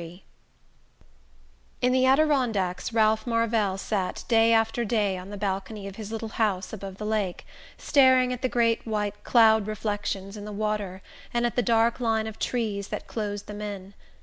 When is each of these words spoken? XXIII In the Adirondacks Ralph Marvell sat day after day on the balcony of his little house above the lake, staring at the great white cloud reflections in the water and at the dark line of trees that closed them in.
XXIII 0.00 0.24
In 1.82 1.92
the 1.92 2.06
Adirondacks 2.06 2.90
Ralph 2.94 3.26
Marvell 3.26 3.76
sat 3.76 4.24
day 4.28 4.50
after 4.50 4.82
day 4.82 5.18
on 5.18 5.28
the 5.28 5.36
balcony 5.36 5.86
of 5.86 5.96
his 5.96 6.10
little 6.10 6.30
house 6.40 6.72
above 6.72 6.96
the 6.96 7.04
lake, 7.04 7.44
staring 7.76 8.32
at 8.32 8.40
the 8.40 8.48
great 8.48 8.86
white 8.86 9.22
cloud 9.24 9.66
reflections 9.66 10.38
in 10.38 10.46
the 10.46 10.52
water 10.52 11.02
and 11.34 11.44
at 11.44 11.54
the 11.54 11.60
dark 11.62 12.00
line 12.00 12.26
of 12.26 12.38
trees 12.38 12.88
that 12.88 13.06
closed 13.08 13.46
them 13.46 13.60
in. 13.60 13.92